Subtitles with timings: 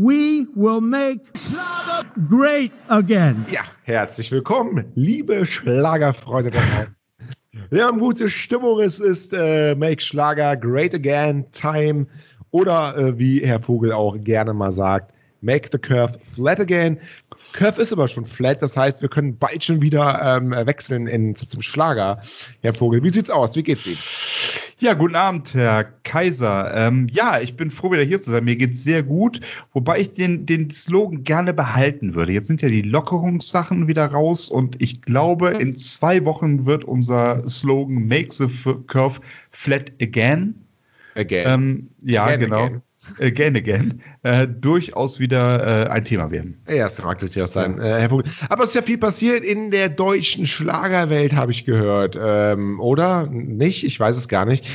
[0.00, 3.44] We will make Schlager great again.
[3.50, 6.52] Ja, herzlich willkommen, liebe Schlagerfreunde.
[7.70, 8.78] Wir haben gute Stimmung.
[8.78, 12.06] Es ist äh, Make Schlager Great Again Time.
[12.52, 17.00] Oder äh, wie Herr Vogel auch gerne mal sagt, Make the Curve Flat Again.
[17.52, 21.34] Curve ist aber schon flat, das heißt, wir können bald schon wieder ähm, wechseln in,
[21.34, 22.20] zum Schlager.
[22.60, 23.56] Herr Vogel, wie sieht's aus?
[23.56, 23.96] Wie geht's Ihnen?
[24.80, 26.72] Ja, guten Abend, Herr Kaiser.
[26.72, 28.44] Ähm, ja, ich bin froh, wieder hier zu sein.
[28.44, 29.40] Mir geht's sehr gut,
[29.72, 32.30] wobei ich den, den Slogan gerne behalten würde.
[32.30, 37.42] Jetzt sind ja die Lockerungssachen wieder raus und ich glaube, in zwei Wochen wird unser
[37.48, 38.46] Slogan Make the
[38.86, 39.20] Curve
[39.50, 40.54] Flat Again.
[41.16, 41.44] Again.
[41.48, 42.64] Ähm, ja, Again, genau.
[42.66, 42.82] again.
[43.20, 44.00] Again, again.
[44.22, 46.60] Äh, durchaus wieder äh, ein Thema werden.
[46.68, 48.30] Ja, es mag durchaus sein, äh, Herr Vogel.
[48.48, 52.18] Aber es ist ja viel passiert in der deutschen Schlagerwelt, habe ich gehört.
[52.20, 53.26] Ähm, oder?
[53.26, 53.84] Nicht?
[53.84, 54.66] Ich weiß es gar nicht.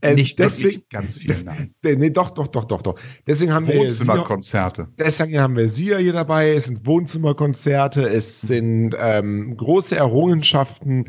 [0.00, 1.74] Äh, Nicht deswegen, ganz viel, nein.
[1.82, 2.98] Nee, doch, doch, doch, doch, doch.
[3.26, 4.88] Deswegen haben wir Wohnzimmerkonzerte.
[4.98, 6.52] deswegen haben wir Sie ja hier dabei.
[6.54, 11.04] Es sind Wohnzimmerkonzerte, es sind ähm, große Errungenschaften,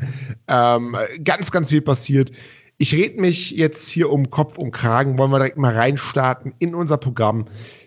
[0.48, 2.30] ähm, ganz, ganz viel passiert.
[2.78, 5.16] Ich rede mich jetzt hier um Kopf und Kragen.
[5.18, 7.44] Wollen wir direkt mal reinstarten in unser Programm.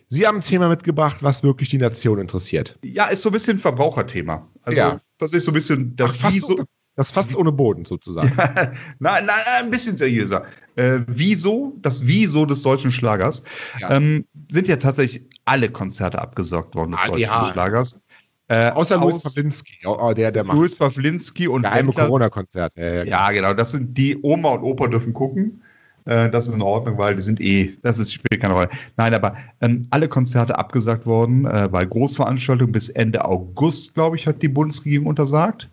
[0.07, 2.77] Sie haben ein Thema mitgebracht, was wirklich die Nation interessiert.
[2.83, 4.47] Ja, ist so ein bisschen Verbraucherthema.
[4.63, 5.01] Also, Ja.
[5.17, 6.63] das ist so ein bisschen das fast, Wieso.
[6.95, 8.31] das fast ohne Boden sozusagen.
[8.37, 10.45] nein, nein, nein, ein bisschen seriöser.
[10.77, 13.43] Äh, wieso, das Wieso des deutschen Schlagers,
[13.81, 13.91] Ja.
[13.97, 17.49] ähm, sind ja tatsächlich alle Konzerte abgesagt worden des Ah, deutschen ja.
[17.51, 18.01] Schlagers.
[18.49, 22.81] Äh, Außer Louis Pawlinski, oh, oh, der, der Louis Pawlinski und geheime Corona-Konzerte.
[22.81, 23.53] Ja, ja, Ja, genau.
[23.53, 25.61] Das sind die Oma und Opa dürfen gucken.
[26.05, 28.69] Äh, das ist in Ordnung, weil die sind eh, das ist, spielt keine Rolle.
[28.95, 34.25] Nein, aber ähm, alle Konzerte abgesagt worden, äh, bei Großveranstaltungen bis Ende August, glaube ich,
[34.25, 35.69] hat die Bundesregierung untersagt.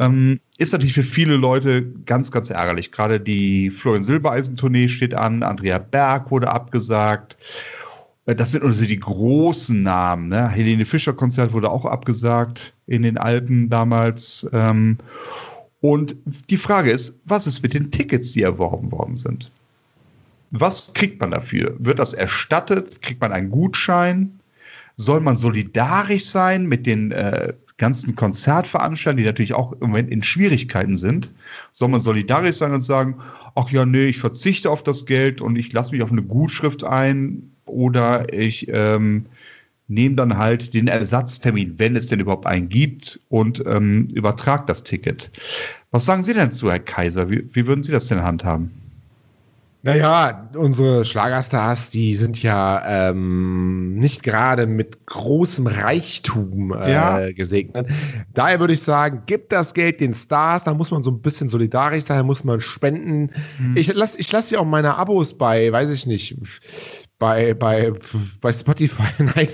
[0.00, 2.92] Ähm, ist natürlich für viele Leute ganz, ganz ärgerlich.
[2.92, 7.36] Gerade die Florian Silbereisen-Tournee steht an, Andrea Berg wurde abgesagt.
[8.26, 10.28] Äh, Das sind also die großen Namen.
[10.28, 10.48] Ne?
[10.48, 14.48] Helene Fischer-Konzert wurde auch abgesagt in den Alpen damals.
[14.52, 14.98] Ähm,
[15.80, 16.16] und
[16.50, 19.50] die Frage ist, was ist mit den Tickets, die erworben worden sind?
[20.50, 21.76] Was kriegt man dafür?
[21.78, 23.02] Wird das erstattet?
[23.02, 24.40] Kriegt man einen Gutschein?
[24.96, 30.22] Soll man solidarisch sein mit den äh, ganzen Konzertveranstaltern, die natürlich auch im Moment in
[30.22, 31.32] Schwierigkeiten sind?
[31.72, 33.18] Soll man solidarisch sein und sagen,
[33.54, 36.84] ach ja, nee, ich verzichte auf das Geld und ich lasse mich auf eine Gutschrift
[36.84, 39.26] ein oder ich ähm,
[39.88, 44.82] nehme dann halt den Ersatztermin, wenn es denn überhaupt einen gibt und ähm, übertrage das
[44.82, 45.30] Ticket.
[45.90, 47.30] Was sagen Sie denn zu, Herr Kaiser?
[47.30, 48.70] Wie, wie würden Sie das denn handhaben?
[49.82, 57.30] Naja, unsere Schlagerstars, die sind ja ähm, nicht gerade mit großem Reichtum äh, Ja.
[57.30, 57.86] gesegnet.
[58.34, 61.48] Daher würde ich sagen, gibt das Geld den Stars, da muss man so ein bisschen
[61.48, 63.30] solidarisch sein, da muss man spenden.
[63.76, 66.36] Ich lasse ich lass ja auch meine Abos bei, weiß ich nicht,
[67.18, 67.92] bei, bei,
[68.40, 69.48] bei Spotify, nein,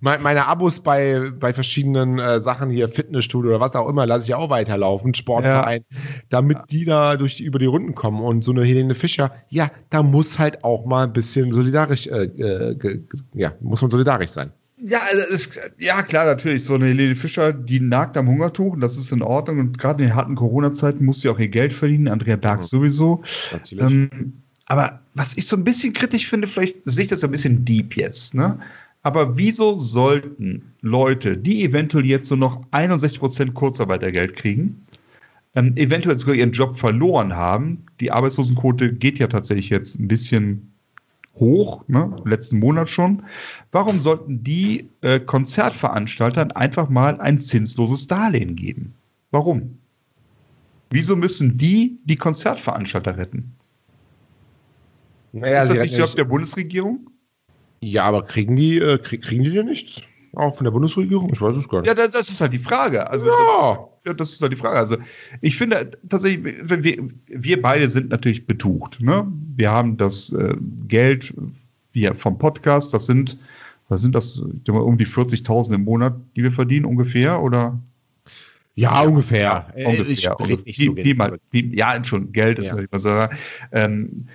[0.00, 4.26] Me- meine Abos bei, bei verschiedenen äh, Sachen hier, Fitnessstudio oder was auch immer, lasse
[4.26, 5.84] ich auch weiterlaufen, Sportverein,
[6.28, 8.20] damit die da durch die, über die Runden kommen.
[8.22, 12.24] Und so eine Helene Fischer, ja, da muss halt auch mal ein bisschen solidarisch, äh,
[12.24, 13.00] äh,
[13.34, 14.52] ja, muss man solidarisch sein.
[14.78, 16.62] Ja, also es, ja, klar, natürlich.
[16.64, 19.58] So eine Helene Fischer, die nagt am Hungertuch und das ist in Ordnung.
[19.58, 22.08] Und gerade in den harten Corona-Zeiten muss sie auch ihr Geld verdienen.
[22.08, 22.64] Andrea Berg Mhm.
[22.64, 23.22] sowieso.
[23.52, 23.82] Natürlich.
[23.82, 27.64] Ähm, aber was ich so ein bisschen kritisch finde, vielleicht sehe ich das ein bisschen
[27.64, 28.58] deep jetzt, ne?
[29.02, 34.84] Aber wieso sollten Leute, die eventuell jetzt so noch 61% Kurzarbeitergeld kriegen,
[35.54, 40.72] ähm, eventuell sogar ihren Job verloren haben, die Arbeitslosenquote geht ja tatsächlich jetzt ein bisschen
[41.36, 42.20] hoch, ne?
[42.24, 43.22] letzten Monat schon.
[43.70, 48.92] Warum sollten die äh, Konzertveranstaltern einfach mal ein zinsloses Darlehen geben?
[49.30, 49.78] Warum?
[50.90, 53.52] Wieso müssen die die Konzertveranstalter retten?
[55.40, 57.10] Naja, ist das nicht Job der Bundesregierung?
[57.80, 60.00] ja, aber kriegen die, äh, krieg, kriegen die denn nichts?
[60.34, 61.30] Auch von der Bundesregierung?
[61.32, 61.86] Ich weiß es gar nicht.
[61.88, 63.08] Ja, das, das ist halt die Frage.
[63.08, 63.32] Also, Ja.
[63.32, 64.76] das, ist, ja, das ist halt die Frage.
[64.78, 64.96] Also,
[65.40, 69.00] ich finde tatsächlich, wir, wir- beide sind natürlich betucht.
[69.00, 69.26] Ne?
[69.56, 70.54] Wir haben das äh,
[70.88, 71.32] Geld
[71.92, 73.38] hier vom Podcast, das sind,
[73.88, 77.78] was sind das, ich um die 40.000 im Monat, die wir verdienen ungefähr, oder?
[78.74, 79.72] Ja, ungefähr.
[79.74, 80.06] Ja, ungefähr.
[80.10, 81.16] Ich Also red nicht Pi- so Pi wenig.
[81.16, 82.76] mal- Pi- ja, schon, Geld ist Ja.
[83.72, 84.26] Ähm,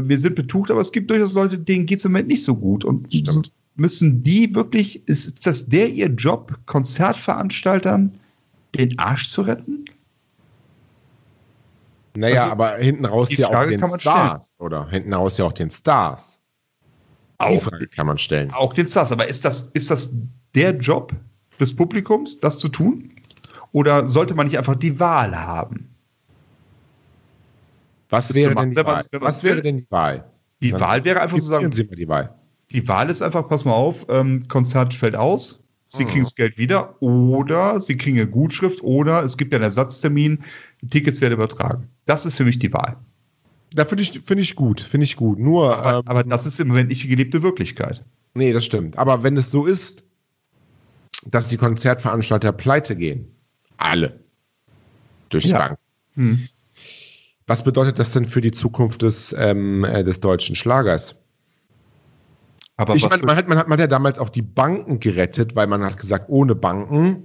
[0.00, 2.54] wir sind betucht, aber es gibt durchaus Leute, denen geht es im Moment nicht so
[2.54, 2.84] gut.
[2.84, 3.52] Und Stimmt.
[3.76, 8.14] müssen die wirklich, ist das der ihr Job, Konzertveranstaltern
[8.76, 9.84] den Arsch zu retten?
[12.14, 14.88] Naja, Also, aber hinten raus die ja auch den Stars, oder?
[14.88, 16.40] Hinten raus ja auch den Stars.
[17.40, 18.50] Die Auch, Frage kann man stellen.
[18.52, 19.12] auch den Stars.
[19.12, 20.10] Aber ist das, ist das
[20.54, 21.12] der Job
[21.60, 23.10] des Publikums, das zu tun?
[23.72, 25.88] Oder sollte man nicht einfach die Wahl haben?
[28.10, 29.04] Was wäre denn die wenn man- Wahl?
[29.10, 30.24] wenn man Was wäre denn die Wahl?
[30.62, 32.34] Die Dann Wahl wäre einfach zu sagen, Sie mal die Wahl.
[32.72, 36.08] Die Wahl ist einfach, pass mal auf, ähm, Konzert fällt aus, sie Mhm.
[36.08, 40.42] kriegen das Geld wieder oder sie kriegen eine Gutschrift oder es gibt ja einen Ersatztermin,
[40.90, 41.88] Tickets werden übertragen.
[42.06, 42.96] Das ist für mich die Wahl.
[43.74, 45.38] Da finde ich, finde ich gut, finde ich gut.
[45.38, 48.02] Nur, Aber, ähm, aber das ist im Moment nicht die gelebte Wirklichkeit.
[48.34, 48.96] nee, das stimmt.
[48.98, 50.02] Aber wenn es so ist,
[51.26, 53.26] dass die Konzertveranstalter pleite gehen,
[53.76, 54.20] alle
[55.30, 55.58] durch die Ja.
[55.58, 55.78] Bank,
[56.14, 56.48] Hm.
[57.48, 61.16] Was bedeutet das denn für die Zukunft des, ähm, äh, des deutschen Schlagers?
[62.76, 65.56] Aber ich meine, man hat, man, hat, man hat ja damals auch die Banken gerettet,
[65.56, 67.24] weil man hat gesagt, ohne Banken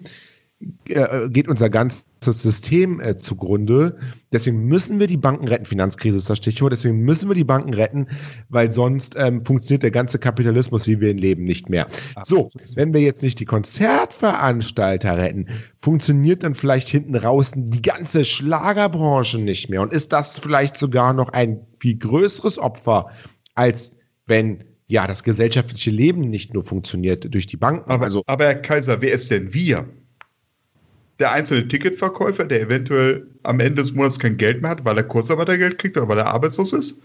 [0.86, 3.98] äh, geht unser ganzes System äh, zugrunde.
[4.32, 5.66] Deswegen müssen wir die Banken retten.
[5.66, 6.72] Finanzkrise ist das Stichwort.
[6.72, 8.08] Deswegen müssen wir die Banken retten,
[8.50, 11.88] weil sonst ähm, funktioniert der ganze Kapitalismus, wie wir ihn leben, nicht mehr.
[12.24, 15.48] So, wenn wir jetzt nicht die Konzertveranstalter retten,
[15.82, 19.82] funktioniert dann vielleicht hinten raus die ganze Schlagerbranche nicht mehr.
[19.82, 23.10] Und ist das vielleicht sogar noch ein viel größeres Opfer,
[23.56, 23.92] als
[24.26, 27.90] wenn ja das gesellschaftliche Leben nicht nur funktioniert durch die Banken?
[27.90, 29.88] Aber, also aber Herr Kaiser, wer ist denn wir?
[31.20, 35.04] Der einzelne Ticketverkäufer, der eventuell am Ende des Monats kein Geld mehr hat, weil er
[35.04, 37.02] Kurzarbeitergeld kriegt oder weil er arbeitslos ist?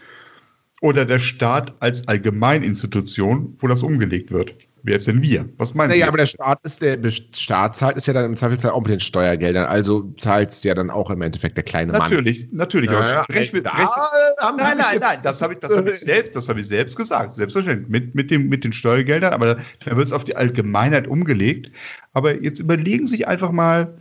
[0.81, 4.57] Oder der Staat als Allgemeininstitution, wo das umgelegt wird?
[4.83, 5.49] Wer ist denn wir?
[5.59, 5.99] Was meinen Sie?
[5.99, 8.91] Naja, aber der Staat ist der Staat zahlt es ja dann im Zweifelsfall auch mit
[8.91, 9.67] den Steuergeldern.
[9.67, 12.01] Also zahlt es ja dann auch im Endeffekt der kleine Mann.
[12.01, 12.91] natürlich, natürlich.
[12.91, 13.63] Naja, recht Nein,
[14.57, 17.35] nein, jetzt- nein, das habe ich, das hab ich selbst, das habe ich selbst gesagt,
[17.35, 21.09] selbstverständlich mit mit dem mit den Steuergeldern, aber da, da wird es auf die Allgemeinheit
[21.09, 21.71] umgelegt.
[22.13, 23.95] Aber jetzt überlegen Sie sich einfach mal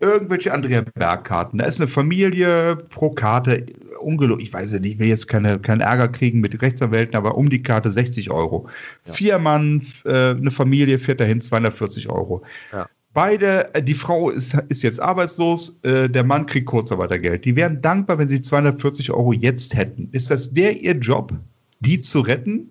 [0.00, 1.58] irgendwelche Andrea Berg-Karten.
[1.58, 3.64] Da ist eine Familie pro Karte
[4.00, 4.44] ungelogen.
[4.44, 7.48] Ich weiß ja nicht, ich will jetzt keine, keinen Ärger kriegen mit Rechtsanwälten, aber um
[7.48, 8.68] die Karte 60 Euro.
[9.10, 12.42] Vier Mann, äh, eine Familie fährt dahin 240 Euro.
[12.72, 12.88] Ja.
[13.14, 17.46] Beide, äh, die Frau ist, ist jetzt arbeitslos, äh, der Mann kriegt Kurzarbeitergeld.
[17.46, 20.08] Die wären dankbar, wenn sie 240 Euro jetzt hätten.
[20.12, 21.32] Ist das der ihr Job,
[21.80, 22.70] die zu retten?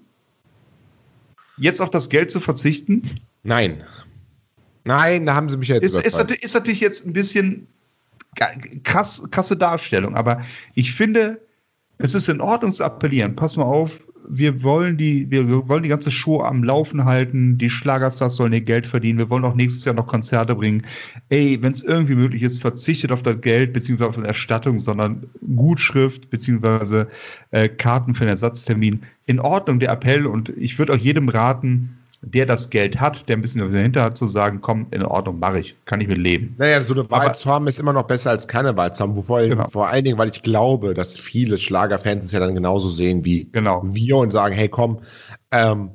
[1.58, 3.10] Jetzt auf das Geld zu verzichten?
[3.44, 3.84] Nein.
[4.86, 7.68] Nein, da haben sie mich ja jetzt Ist, ist, ist natürlich jetzt ein bisschen
[8.84, 10.42] krass, krasse Darstellung, aber
[10.74, 11.42] ich finde,
[11.98, 13.36] es ist in Ordnung zu appellieren.
[13.36, 17.58] Pass mal auf, wir wollen die, wir wollen die ganze Show am Laufen halten.
[17.58, 19.20] Die Schlagerstars sollen ihr Geld verdienen.
[19.20, 20.84] Wir wollen auch nächstes Jahr noch Konzerte bringen.
[21.30, 25.28] Ey, wenn es irgendwie möglich ist, verzichtet auf das Geld beziehungsweise auf eine Erstattung, sondern
[25.56, 27.08] Gutschrift beziehungsweise
[27.52, 29.04] äh, Karten für einen Ersatztermin.
[29.26, 30.26] In Ordnung, der Appell.
[30.26, 34.18] Und ich würde auch jedem raten, der das Geld hat, der ein bisschen dahinter hat,
[34.18, 36.56] zu sagen, komm, in Ordnung, mache ich, kann ich mit leben.
[36.58, 39.04] Naja, so eine Wahl Aber- zu haben ist immer noch besser als keine Wahl zu
[39.04, 39.22] haben.
[39.24, 39.68] Vor, allem- Genau.
[39.68, 43.48] vor allen Dingen, weil ich glaube, dass viele Schlagerfans es ja dann genauso sehen wie
[43.52, 43.82] Genau.
[43.86, 45.00] wir und sagen, hey komm,
[45.52, 45.92] ähm,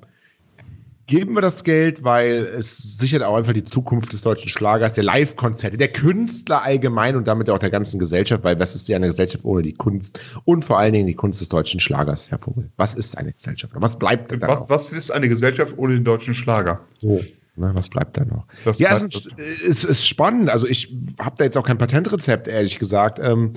[1.10, 5.02] geben wir das Geld, weil es sichert auch einfach die Zukunft des deutschen Schlagers, der
[5.02, 9.08] Live-Konzerte, der Künstler allgemein und damit auch der ganzen Gesellschaft, weil was ist ja eine
[9.08, 12.70] Gesellschaft ohne die Kunst und vor allen Dingen die Kunst des deutschen Schlagers, Herr Vogel?
[12.76, 13.74] Was ist eine Gesellschaft?
[13.76, 14.70] Was bleibt denn da Was, noch?
[14.70, 16.80] was ist eine Gesellschaft ohne den deutschen Schlager?
[16.98, 17.24] So,
[17.56, 18.46] ne, was bleibt da noch?
[18.64, 19.28] Das ja, es ist,
[19.66, 20.48] es ist spannend.
[20.48, 23.18] Also ich habe da jetzt auch kein Patentrezept, ehrlich gesagt.
[23.20, 23.54] Ähm,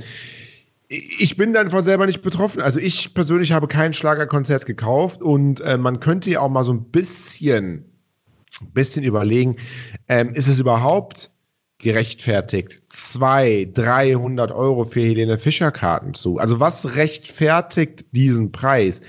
[0.94, 2.62] ich bin davon selber nicht betroffen.
[2.62, 6.74] Also ich persönlich habe kein Schlagerkonzert gekauft und äh, man könnte ja auch mal so
[6.74, 7.86] ein bisschen,
[8.74, 9.57] bisschen überlegen,
[10.07, 11.31] ähm, ist es überhaupt
[11.80, 16.38] gerechtfertigt, 200, 300 Euro für Helene Fischer Karten zu?
[16.38, 19.01] Also was rechtfertigt diesen Preis?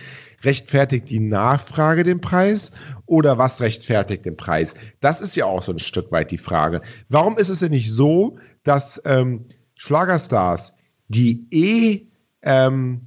[0.43, 2.73] Rechtfertigt die Nachfrage den Preis
[3.07, 4.75] oder was rechtfertigt den Preis?
[5.01, 6.83] Das ist ja auch so ein Stück weit die Frage.
[7.09, 10.74] Warum ist es denn nicht so, dass ähm, Schlagerstars,
[11.09, 12.07] die eh
[12.43, 13.01] ähm,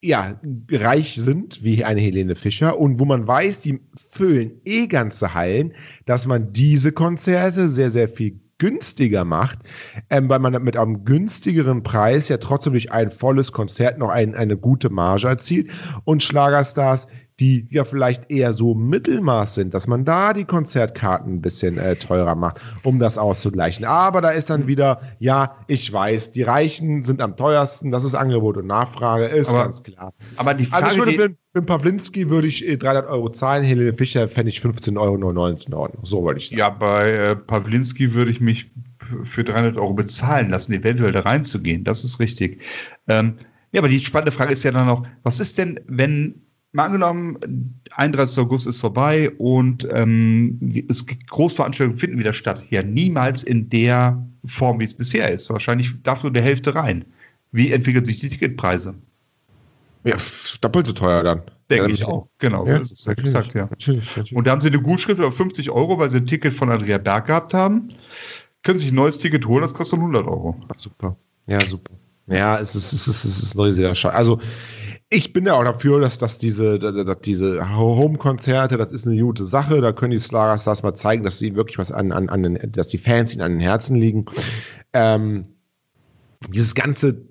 [0.00, 0.38] ja,
[0.70, 5.74] reich sind, wie eine Helene Fischer, und wo man weiß, die füllen eh ganze Hallen,
[6.06, 9.58] dass man diese Konzerte sehr, sehr viel günstiger macht,
[10.10, 14.34] ähm, weil man mit einem günstigeren Preis ja trotzdem durch ein volles Konzert noch ein,
[14.34, 15.70] eine gute Marge erzielt.
[16.04, 17.06] Und Schlagerstars,
[17.40, 21.94] die ja vielleicht eher so Mittelmaß sind, dass man da die Konzertkarten ein bisschen äh,
[21.94, 23.84] teurer macht, um das auszugleichen.
[23.84, 28.14] Aber da ist dann wieder, ja, ich weiß, die Reichen sind am teuersten, das ist
[28.14, 30.12] Angebot und Nachfrage, ist Aber- ganz klar.
[30.36, 33.62] Aber die Frage, Also ich würde für, für Pawlinski würde ich äh, 300 Euro zahlen,
[33.62, 35.92] Helene Fischer fände ich 15,99 Euro in.
[36.02, 36.58] So wollte ich sagen.
[36.58, 38.70] ja, bei äh, Pawlinski würde ich mich
[39.22, 41.84] für 300 Euro bezahlen lassen, eventuell da reinzugehen.
[41.84, 42.60] Das ist richtig.
[43.06, 43.34] Ähm,
[43.72, 47.80] ja, aber die spannende Frage ist ja dann noch, was ist denn, wenn, mal angenommen,
[47.92, 48.38] 31.
[48.38, 52.64] August ist vorbei und ähm, es, Großveranstaltungen finden wieder statt.
[52.70, 55.50] Ja, niemals in der Form, wie es bisher ist.
[55.50, 57.04] Wahrscheinlich darf nur der Hälfte rein.
[57.52, 58.94] Wie entwickeln sich die Ticketpreise?
[60.04, 60.16] Ja,
[60.60, 61.42] doppelt so teuer dann.
[61.70, 62.28] Denke Ja, ich auch.
[62.38, 63.66] Genau, so Ja, ist es natürlich, exakt, ja.
[63.66, 64.34] Natürlich, natürlich.
[64.34, 66.98] Und da haben sie eine Gutschrift über 50 Euro, weil sie ein Ticket von Andrea
[66.98, 67.88] Berg gehabt haben.
[68.62, 70.56] Können sich ein neues Ticket holen, das kostet 100 Euro.
[70.76, 71.16] super.
[71.46, 71.94] Ja, super.
[72.26, 74.14] Ja, es ist, es ist, es ist Scheiß.
[74.14, 74.40] Also,
[75.10, 79.46] ich bin ja auch dafür, dass, dass diese, dass diese Home-Konzerte, das ist eine gute
[79.46, 79.80] Sache.
[79.80, 82.88] Da können die Stars mal zeigen, dass sie wirklich was an, an, an den, dass
[82.88, 84.26] die Fans ihnen an den Herzen liegen.
[84.92, 85.46] Ähm,
[86.50, 87.22] dieses ganze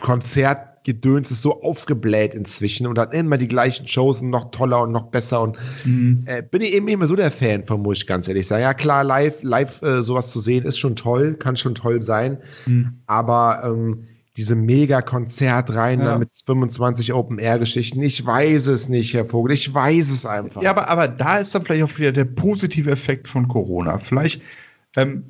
[0.00, 4.92] Konzertgedöns ist so aufgebläht inzwischen und dann immer die gleichen Shows und noch toller und
[4.92, 6.22] noch besser und mhm.
[6.24, 8.62] äh, bin ich eben immer so der Fan von, muss ich ganz ehrlich sagen.
[8.62, 12.38] Ja, klar, live, live äh, sowas zu sehen ist schon toll, kann schon toll sein,
[12.66, 13.00] mhm.
[13.06, 14.04] aber ähm,
[14.38, 16.16] diese Mega-Konzertreihen ja.
[16.16, 18.00] mit 25 Open-Air-Geschichten.
[18.00, 19.52] Ich weiß es nicht, Herr Vogel.
[19.52, 20.62] Ich weiß es einfach.
[20.62, 23.98] Ja, aber, aber da ist dann vielleicht auch wieder der positive Effekt von Corona.
[23.98, 24.40] Vielleicht
[24.94, 25.24] ähm,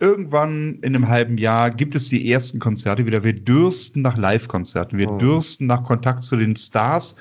[0.00, 3.22] irgendwann in einem halben Jahr gibt es die ersten Konzerte wieder.
[3.22, 4.98] Wir dürsten nach Live-Konzerten.
[4.98, 5.18] Wir oh.
[5.18, 7.16] dürsten nach Kontakt zu den Stars.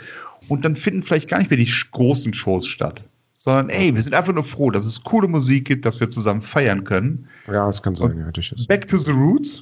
[0.47, 3.03] Und dann finden vielleicht gar nicht mehr die großen Shows statt.
[3.37, 6.41] Sondern, ey, wir sind einfach nur froh, dass es coole Musik gibt, dass wir zusammen
[6.41, 7.27] feiern können.
[7.47, 8.65] Ja, das kann sein, ja.
[8.69, 9.61] Back to the Roots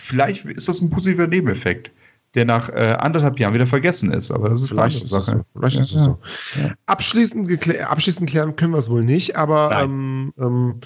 [0.00, 1.90] vielleicht ist das ein positiver Nebeneffekt,
[2.34, 4.30] der nach äh, anderthalb Jahren wieder vergessen ist.
[4.30, 5.36] Aber das ist vielleicht eine Sache.
[5.36, 5.58] So.
[5.58, 6.18] Vielleicht ja, ist es so.
[6.60, 6.74] Ja.
[6.86, 10.80] Abschließend, abschließend klären können wir es wohl nicht, aber ähm, ähm,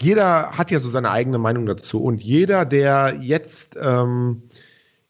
[0.00, 2.02] jeder hat ja so seine eigene Meinung dazu.
[2.02, 4.42] Und jeder, der jetzt, ähm,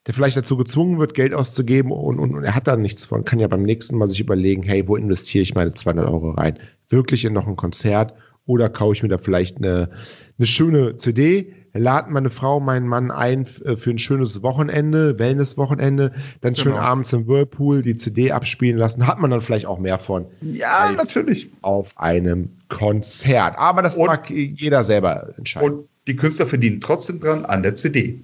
[0.07, 3.25] der vielleicht dazu gezwungen wird, Geld auszugeben und, und, und, er hat da nichts von,
[3.25, 6.59] kann ja beim nächsten Mal sich überlegen, hey, wo investiere ich meine 200 Euro rein?
[6.89, 8.15] Wirklich in noch ein Konzert
[8.47, 9.91] oder kaufe ich mir da vielleicht eine,
[10.39, 11.53] eine schöne CD?
[11.79, 16.63] Laden meine Frau, meinen Mann ein äh, für ein schönes Wochenende, Wellness-Wochenende, dann genau.
[16.63, 19.07] schön abends im Whirlpool die CD abspielen lassen.
[19.07, 20.27] Hat man dann vielleicht auch mehr von.
[20.41, 21.51] Ja, natürlich.
[21.63, 23.55] Auf einem Konzert.
[23.59, 25.71] Aber das und, mag jeder selber entscheiden.
[25.71, 28.21] Und die Künstler verdienen trotzdem dran an der CD.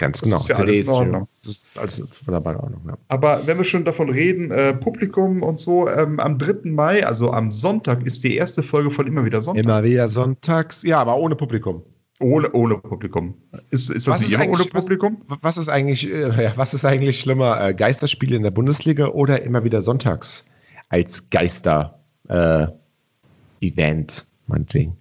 [0.00, 0.36] Ganz genau.
[0.36, 1.28] Das ist ja alles in Ordnung.
[1.44, 2.82] Das ist alles wunderbar in Ordnung.
[2.88, 2.98] Ja.
[3.08, 6.70] Aber wenn wir schon davon reden, äh, Publikum und so, ähm, am 3.
[6.70, 9.66] Mai, also am Sonntag, ist die erste Folge von Immer wieder Sonntags.
[9.66, 11.82] Immer wieder Sonntags, ja, aber ohne Publikum.
[12.20, 13.34] Ohne, ohne Publikum.
[13.70, 15.22] Ist, ist das was nicht ist immer ohne Publikum?
[15.28, 17.58] Was, was, ist eigentlich, äh, was ist eigentlich schlimmer?
[17.60, 20.44] Äh, Geisterspiele in der Bundesliga oder immer wieder sonntags
[20.90, 21.98] als Geister-Event,
[23.62, 24.96] äh, meinetwegen?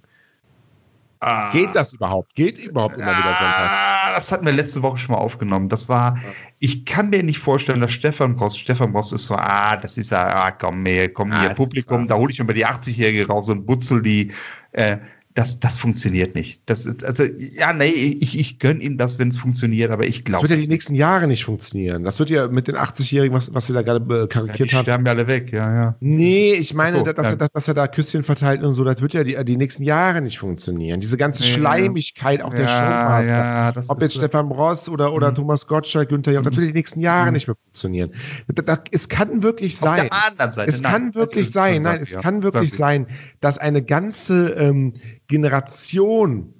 [1.19, 1.51] Ah.
[1.51, 2.33] Geht das überhaupt?
[2.35, 4.15] Geht überhaupt immer ah, wieder sonntags?
[4.15, 5.67] Das hatten wir letzte Woche schon mal aufgenommen.
[5.67, 6.17] Das war,
[6.59, 10.11] ich kann mir nicht vorstellen, dass Stefan Boss, Stefan Boss ist so, ah, das ist
[10.11, 13.27] ja, ah, komm, hier, komm ah, hier, Publikum, da hole ich mir mal die 80-Jährige
[13.27, 14.31] raus und butzel die.
[14.71, 14.99] Äh,
[15.39, 16.61] das, das funktioniert nicht.
[16.65, 20.25] Das ist, also, ja, nee, ich, ich gönne ihm das, wenn es funktioniert, aber ich
[20.25, 20.41] glaube.
[20.41, 22.03] Das wird ja die nächsten Jahre nicht funktionieren.
[22.03, 24.75] Das wird ja mit den 80-Jährigen, was, was sie da gerade äh, karikiert ja, die
[24.75, 24.83] haben.
[24.83, 25.95] sterben ja alle weg, ja, ja.
[26.01, 27.35] Nee, ich meine, so, dass, ja.
[27.37, 30.21] dass, dass, er da Küsschen verteilt und so, das wird ja die, die nächsten Jahre
[30.21, 30.99] nicht funktionieren.
[30.99, 33.83] Diese ganze ja, Schleimigkeit auch der Showmaster.
[33.87, 34.19] Ob jetzt so.
[34.19, 35.35] Stefan Bross oder, oder mhm.
[35.35, 37.33] Thomas Gottschalk, Günther Jauch, das wird die nächsten Jahre mhm.
[37.35, 38.11] nicht mehr funktionieren.
[38.49, 40.11] Das, das, es kann wirklich sein.
[40.11, 40.69] Auf anderen Seite.
[40.69, 43.07] Es nein, kann wirklich sein, nein, es kann wirklich sein,
[43.39, 44.95] dass eine ganze ähm,
[45.29, 46.53] Generation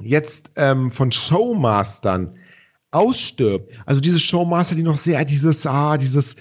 [0.00, 2.36] jetzt ähm, von Showmastern
[2.90, 3.72] ausstirbt.
[3.86, 6.36] Also diese Showmaster, die noch sehr dieses, ah, dieses,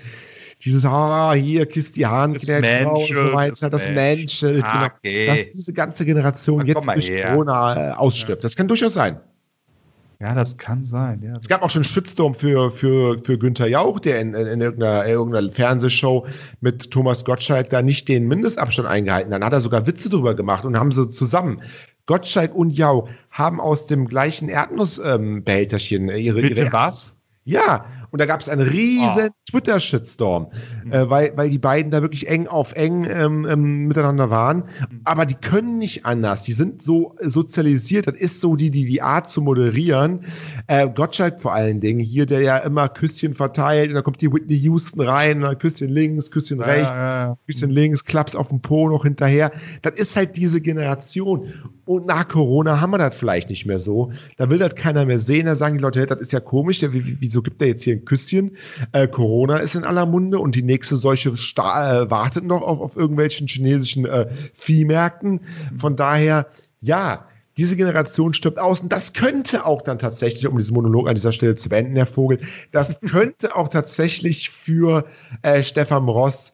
[0.63, 4.86] dieses, ah, hier, kisst die Hand, das Mensch, und so weiter, das, das Mensch, genau,
[4.86, 5.27] okay.
[5.27, 7.32] dass diese ganze Generation Na, jetzt durch her.
[7.32, 8.44] Corona äh, ausstirbt.
[8.44, 9.20] Das kann durchaus sein.
[10.19, 11.22] Ja, das kann sein.
[11.22, 14.48] Ja, es gab auch schon einen Shitstorm für, für, für Günther Jauch, der in, in,
[14.48, 16.25] in irgendeiner, irgendeiner, Fernsehshow
[16.62, 19.41] mit Thomas Gottschalk da nicht den Mindestabstand eingehalten hat.
[19.41, 21.62] Dann hat er sogar Witze drüber gemacht und haben sie zusammen.
[22.05, 26.41] Gottschalk und Jauch haben aus dem gleichen Erdnussbehälterchen ähm, ihre.
[26.41, 27.15] Bitte ihre was?
[27.43, 29.51] Ja, und da gab es einen riesen oh.
[29.51, 30.48] Twitter-Shitstorm,
[30.86, 30.93] mhm.
[30.93, 34.60] äh, weil, weil die beiden da wirklich eng auf eng ähm, ähm, miteinander waren.
[34.60, 35.01] Mhm.
[35.03, 36.43] Aber die können nicht anders.
[36.43, 38.07] Die sind so sozialisiert.
[38.07, 40.22] Das ist so die, die, die Art zu moderieren.
[40.67, 43.89] Äh, Gottschalk vor allen Dingen hier, der ja immer Küsschen verteilt.
[43.89, 45.39] Und dann kommt die Whitney Houston rein.
[45.39, 47.38] Und dann Küsschen links, Küsschen ja, rechts, ja.
[47.48, 49.51] Küsschen links, Klaps auf dem Po noch hinterher.
[49.81, 51.51] Das ist halt diese Generation.
[51.84, 54.13] Und nach Corona haben wir das vielleicht nicht mehr so.
[54.38, 55.48] Da will das keiner mehr sehen.
[55.48, 56.81] Da sagen die Leute, hey, das ist ja komisch.
[56.81, 58.57] Wieso gibt der jetzt hier ein Küsschen?
[58.91, 62.79] Äh, Corona ist in aller Munde und die nächste solche Sta äh, wartet noch auf,
[62.79, 65.41] auf irgendwelchen chinesischen äh, Viehmärkten.
[65.77, 66.47] Von daher,
[66.81, 67.25] ja,
[67.57, 68.81] diese Generation stirbt aus.
[68.81, 72.05] Und das könnte auch dann tatsächlich, um diesen Monolog an dieser Stelle zu beenden, Herr
[72.05, 72.39] Vogel,
[72.71, 75.05] das könnte auch tatsächlich für
[75.41, 76.53] äh, Stefan Ross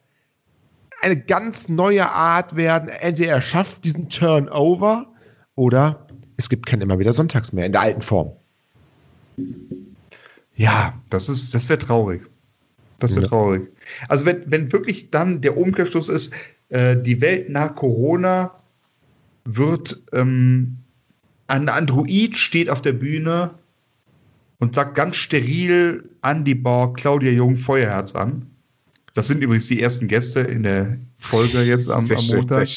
[1.00, 2.88] eine ganz neue Art werden.
[2.88, 5.06] Entweder er schafft diesen Turnover
[5.56, 6.06] oder
[6.36, 8.32] es gibt kein immer wieder Sonntags mehr in der alten Form.
[10.54, 12.22] Ja, das ist, das wäre traurig.
[12.98, 13.28] Das wäre ja.
[13.28, 13.68] traurig.
[14.08, 16.32] Also wenn, wenn wirklich dann der Umkehrschluss ist,
[16.68, 18.54] äh, die Welt nach Corona
[19.44, 20.78] wird ähm,
[21.48, 23.50] ein Android steht auf der Bühne
[24.58, 28.46] und sagt ganz steril Andy Borg, Claudia Jung, Feuerherz an.
[29.14, 32.68] Das sind übrigens die ersten Gäste in der Folge jetzt am, am Montag.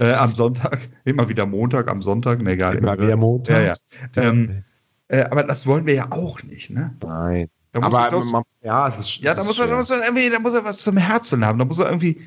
[0.00, 0.88] Äh, am Sonntag.
[1.04, 2.40] Immer wieder Montag, am Sonntag.
[2.40, 2.76] Ne, egal.
[2.76, 3.62] Immer, immer wieder Montag.
[3.62, 3.74] Ja,
[4.22, 4.28] ja.
[4.30, 4.62] Ähm,
[5.08, 6.94] äh, aber das wollen wir ja auch nicht, ne?
[7.02, 7.48] Nein.
[7.72, 10.00] Da muss Aber das, man, ja, es ist ja, da muss, man, da muss man
[10.00, 11.58] irgendwie, da muss er was zum Herzen haben.
[11.58, 12.20] Da muss er irgendwie,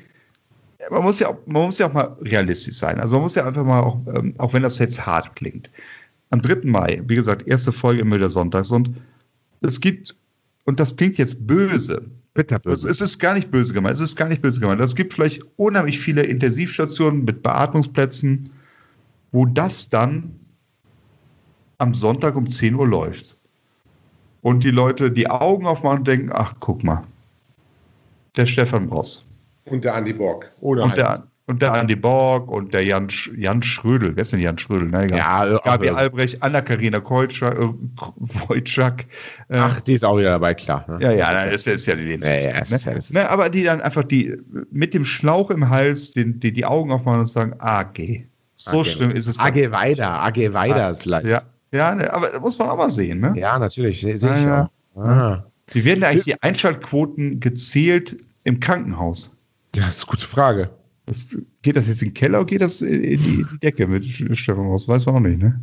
[0.90, 3.00] man muss ja auch, man muss ja auch mal realistisch sein.
[3.00, 5.68] Also man muss ja einfach mal auch, ähm, auch wenn das jetzt hart klingt.
[6.30, 6.60] Am 3.
[6.70, 8.92] Mai, wie gesagt, erste Folge im Milder Sonntags und
[9.60, 10.16] es gibt,
[10.64, 12.02] und das klingt jetzt böse,
[12.34, 12.88] bitterböse.
[12.88, 13.94] Es ist gar nicht böse gemeint.
[13.94, 14.80] Es ist gar nicht böse gemeint.
[14.80, 18.48] Es gibt vielleicht unheimlich viele Intensivstationen mit Beatmungsplätzen,
[19.32, 20.39] wo das dann
[21.80, 23.36] am Sonntag um 10 Uhr läuft.
[24.42, 27.02] Und die Leute die Augen aufmachen und denken, ach, guck mal,
[28.36, 29.24] der Stefan Bross
[29.66, 30.50] Und der Andy Borg.
[30.60, 34.14] Oder und der, und der Andi Borg und der Jan, Sch Jan Schrödel.
[34.14, 34.88] Wer ist denn Jan Schrödel?
[34.90, 35.52] Na, egal.
[35.52, 37.68] Ja, Gabi ach, Albrecht, Anna-Karina Keutschak, äh,
[38.48, 39.06] Wojcik.
[39.48, 40.86] Äh, ach, die ist auch wieder dabei, klar.
[40.88, 40.98] Ne?
[41.02, 42.62] ja, ja, das ist ja die Ja, ja, Lebensversicherung.
[42.62, 43.20] ist ja- ist- ne?
[43.20, 44.36] ne, aber die dann einfach die
[44.70, 48.24] mit dem Schlauch im Hals den, die, die Augen aufmachen und sagen, AG.
[48.54, 48.84] So AG.
[48.86, 49.38] schlimm ist es.
[49.40, 51.26] AG weiter, AG weiter vielleicht.
[51.26, 51.42] Ja,
[51.72, 53.20] ja ne, aber das muss man auch mal sehen.
[53.20, 53.34] Ne?
[53.36, 54.70] Ja, natürlich, sehe seh ich ja.
[54.94, 55.00] auch.
[55.00, 55.44] Ah.
[55.72, 59.34] Wie werden eigentlich die Einschaltquoten gezählt im Krankenhaus?
[59.74, 60.70] Ja, das ist eine gute Frage.
[61.06, 63.86] Das, geht das jetzt in den Keller oder geht das in die, in die Decke
[63.86, 64.88] mit Stefan Ross?
[64.88, 65.60] Weiß man auch nicht, ne?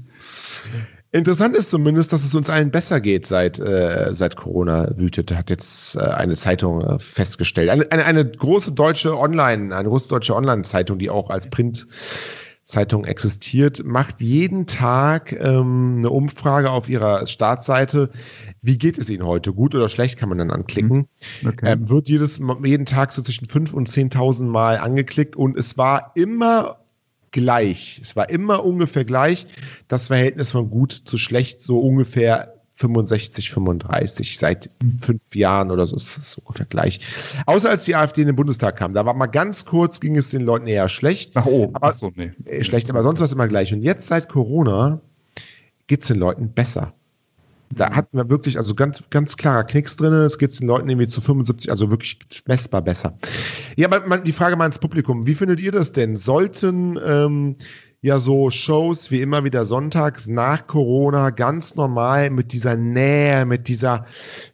[1.12, 5.50] Interessant ist zumindest, dass es uns allen besser geht, seit, äh, seit Corona wütet, hat
[5.50, 7.70] jetzt äh, eine Zeitung äh, festgestellt.
[7.70, 11.50] Eine, eine, eine große deutsche Online, eine große deutsche Online-Zeitung, die auch als
[12.67, 18.09] Printzeitung existiert, macht jeden Tag ähm, eine Umfrage auf ihrer Startseite.
[18.62, 19.53] Wie geht es Ihnen heute?
[19.53, 21.07] Gut oder schlecht kann man dann anklicken.
[21.45, 21.71] Okay.
[21.71, 26.12] Ähm, wird jedes, jeden Tag so zwischen 5.000 und 10.000 Mal angeklickt und es war
[26.15, 26.81] immer
[27.31, 28.01] gleich.
[28.01, 29.47] Es war immer ungefähr gleich.
[29.88, 34.38] Das Verhältnis von gut zu schlecht, so ungefähr 65, 35.
[34.38, 34.69] Seit
[35.01, 37.00] fünf Jahren oder so ist es ungefähr gleich.
[37.46, 38.93] Außer als die AfD in den Bundestag kam.
[38.93, 41.36] Da war mal ganz kurz, ging es den Leuten eher schlecht.
[41.36, 41.75] Nach oben.
[41.75, 42.31] Aber- Achso, nee.
[42.46, 43.74] Äh, schlecht, aber sonst war es immer gleich.
[43.74, 45.01] Und jetzt seit Corona
[45.88, 46.93] geht es den Leuten besser.
[47.69, 50.13] Da hatten wir wirklich, also ganz, ganz klarer Knicks drin.
[50.13, 53.17] Es geht den Leuten irgendwie zu 75, also wirklich messbar besser.
[53.75, 55.25] Ja, aber man, die Frage mal ins Publikum.
[55.27, 56.15] Wie findet ihr das denn?
[56.15, 57.55] Sollten ähm,
[58.01, 63.67] ja so Shows wie immer wieder sonntags nach Corona ganz normal mit dieser Nähe, mit
[63.67, 64.06] dieser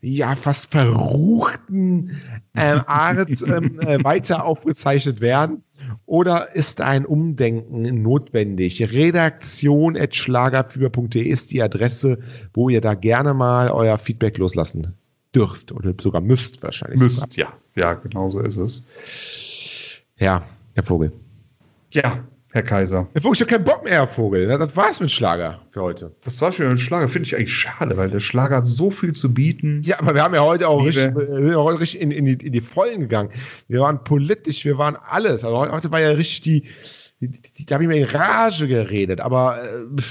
[0.01, 2.19] ja fast verruchten
[2.55, 5.63] ähm, Art ähm, äh, weiter aufgezeichnet werden?
[6.05, 8.81] Oder ist ein Umdenken notwendig?
[8.81, 12.19] Redaktion.schlagerfieber.de ist die Adresse,
[12.53, 14.93] wo ihr da gerne mal euer Feedback loslassen
[15.35, 16.99] dürft oder sogar müsst wahrscheinlich.
[16.99, 17.51] Müsst, ja.
[17.75, 18.77] Ja, genau so ist es.
[18.77, 18.87] Sogar.
[20.17, 20.43] Ja,
[20.75, 21.11] Herr Vogel.
[21.91, 23.07] Ja, Herr Kaiser.
[23.15, 24.47] Ich habe keinen Bock mehr, Herr Vogel.
[24.47, 26.15] Das war's mit Schlager für heute.
[26.23, 27.07] Das war schon ein Schlager.
[27.07, 29.81] Finde ich eigentlich schade, weil der Schlager hat so viel zu bieten.
[29.83, 31.15] Ja, aber wir haben ja heute auch Liebe.
[31.15, 33.31] richtig, heute richtig in, in, die, in die Vollen gegangen.
[33.67, 35.43] Wir waren politisch, wir waren alles.
[35.43, 40.01] Also heute war ja richtig die, da habe ich mir in Rage geredet, aber äh,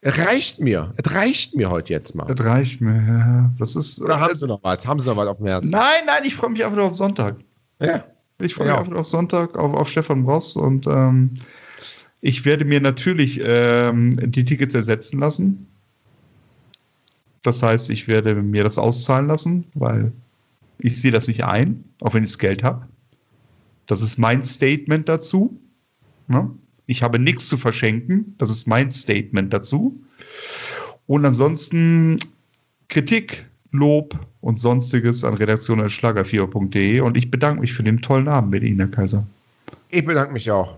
[0.00, 0.94] es reicht mir.
[0.96, 2.26] Es reicht mir heute jetzt mal.
[2.26, 2.96] Das reicht mir.
[3.06, 3.54] Ja.
[3.60, 4.00] Das ist.
[4.00, 4.84] Oder haben das, Sie noch was?
[4.84, 5.70] Haben Sie noch was auf dem Herzen?
[5.70, 7.36] nein, nein, ich freue mich einfach nur auf Sonntag.
[7.80, 8.04] Ja.
[8.38, 8.72] Ich freue Ja.
[8.74, 11.30] mich einfach auf Sonntag, auf, auf Stefan Bross und ähm,
[12.20, 15.66] ich werde mir natürlich ähm, die Tickets ersetzen lassen.
[17.42, 20.12] Das heißt, ich werde mir das auszahlen lassen, weil
[20.78, 22.86] ich sehe das nicht ein, auch wenn ich das Geld habe.
[23.86, 25.58] Das ist mein Statement dazu.
[26.26, 26.50] Ne?
[26.86, 28.34] Ich habe nichts zu verschenken.
[28.38, 30.00] Das ist mein Statement dazu.
[31.06, 32.18] Und ansonsten
[32.88, 33.46] Kritik,
[33.76, 37.00] Lob und sonstiges an redaktion.schlager4.de.
[37.00, 39.26] Und ich bedanke mich für den tollen Abend mit Ihnen, Herr Kaiser.
[39.90, 40.76] Ich bedanke mich auch.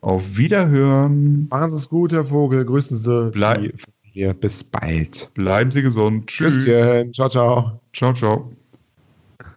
[0.00, 1.48] Auf Wiederhören.
[1.48, 2.64] Machen Sie es gut, Herr Vogel.
[2.64, 3.32] Grüßen Sie
[4.16, 4.34] Familie.
[4.34, 5.30] Bis bald.
[5.34, 6.26] Bleiben Sie gesund.
[6.28, 6.64] Tschüss.
[6.64, 7.12] Tschüsschen.
[7.12, 7.80] Ciao, ciao.
[7.92, 8.50] Ciao, ciao.